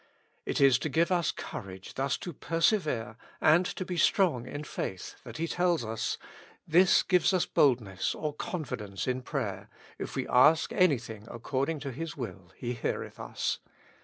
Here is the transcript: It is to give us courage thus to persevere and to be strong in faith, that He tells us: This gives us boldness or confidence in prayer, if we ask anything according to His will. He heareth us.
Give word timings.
It 0.47 0.59
is 0.59 0.79
to 0.79 0.89
give 0.89 1.11
us 1.11 1.31
courage 1.31 1.93
thus 1.93 2.17
to 2.17 2.33
persevere 2.33 3.17
and 3.39 3.67
to 3.67 3.85
be 3.85 3.97
strong 3.97 4.47
in 4.47 4.63
faith, 4.63 5.13
that 5.23 5.37
He 5.37 5.47
tells 5.47 5.85
us: 5.85 6.17
This 6.67 7.03
gives 7.03 7.33
us 7.33 7.45
boldness 7.45 8.15
or 8.15 8.33
confidence 8.33 9.05
in 9.05 9.21
prayer, 9.21 9.69
if 9.99 10.15
we 10.15 10.27
ask 10.27 10.73
anything 10.73 11.27
according 11.29 11.81
to 11.81 11.91
His 11.91 12.17
will. 12.17 12.51
He 12.57 12.73
heareth 12.73 13.19
us. 13.19 13.59